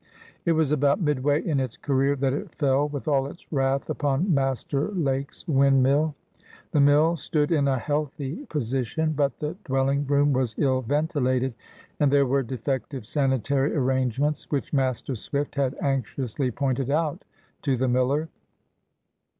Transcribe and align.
It 0.45 0.53
was 0.53 0.71
about 0.71 0.99
midway 0.99 1.43
in 1.45 1.59
its 1.59 1.77
career 1.77 2.15
that 2.15 2.33
it 2.33 2.55
fell 2.55 2.89
with 2.89 3.07
all 3.07 3.27
its 3.27 3.51
wrath 3.53 3.87
upon 3.87 4.33
Master 4.33 4.87
Lake's 4.93 5.47
windmill. 5.47 6.15
The 6.71 6.79
mill 6.79 7.17
stood 7.17 7.51
in 7.51 7.67
a 7.67 7.77
healthy 7.77 8.43
position, 8.49 9.13
but 9.13 9.37
the 9.37 9.55
dwelling 9.63 10.07
room 10.07 10.33
was 10.33 10.55
ill 10.57 10.81
ventilated, 10.81 11.53
and 11.99 12.11
there 12.11 12.25
were 12.25 12.41
defective 12.41 13.05
sanitary 13.05 13.75
arrangements, 13.75 14.49
which 14.49 14.73
Master 14.73 15.13
Swift 15.15 15.53
had 15.53 15.75
anxiously 15.83 16.49
pointed 16.49 16.89
out 16.89 17.23
to 17.61 17.77
the 17.77 17.87
miller. 17.87 18.27